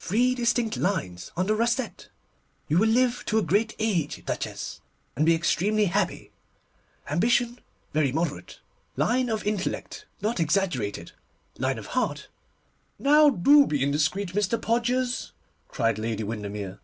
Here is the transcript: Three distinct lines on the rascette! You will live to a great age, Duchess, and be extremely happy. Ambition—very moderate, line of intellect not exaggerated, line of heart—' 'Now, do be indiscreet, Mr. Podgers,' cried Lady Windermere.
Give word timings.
Three 0.00 0.34
distinct 0.34 0.76
lines 0.76 1.30
on 1.36 1.46
the 1.46 1.54
rascette! 1.54 2.08
You 2.66 2.78
will 2.78 2.88
live 2.88 3.22
to 3.26 3.38
a 3.38 3.42
great 3.44 3.76
age, 3.78 4.24
Duchess, 4.24 4.80
and 5.14 5.24
be 5.24 5.36
extremely 5.36 5.84
happy. 5.84 6.32
Ambition—very 7.08 8.10
moderate, 8.10 8.58
line 8.96 9.28
of 9.30 9.46
intellect 9.46 10.04
not 10.20 10.40
exaggerated, 10.40 11.12
line 11.58 11.78
of 11.78 11.86
heart—' 11.94 12.26
'Now, 12.98 13.30
do 13.30 13.68
be 13.68 13.80
indiscreet, 13.80 14.32
Mr. 14.32 14.60
Podgers,' 14.60 15.30
cried 15.68 15.96
Lady 15.96 16.24
Windermere. 16.24 16.80